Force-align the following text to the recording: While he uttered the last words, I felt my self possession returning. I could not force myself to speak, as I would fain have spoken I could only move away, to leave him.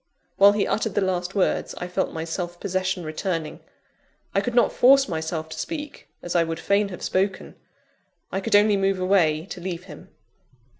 While 0.37 0.53
he 0.53 0.65
uttered 0.65 0.95
the 0.95 1.01
last 1.01 1.35
words, 1.35 1.75
I 1.75 1.87
felt 1.87 2.11
my 2.11 2.23
self 2.23 2.59
possession 2.59 3.03
returning. 3.03 3.59
I 4.33 4.41
could 4.41 4.55
not 4.55 4.71
force 4.73 5.07
myself 5.07 5.47
to 5.49 5.59
speak, 5.59 6.07
as 6.23 6.35
I 6.35 6.43
would 6.43 6.59
fain 6.59 6.89
have 6.89 7.03
spoken 7.03 7.53
I 8.31 8.41
could 8.41 8.55
only 8.55 8.77
move 8.77 8.99
away, 8.99 9.45
to 9.45 9.61
leave 9.61 9.83
him. 9.83 10.09